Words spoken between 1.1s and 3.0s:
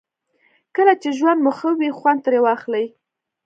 ژوند مو ښه وي خوند ترې واخلئ.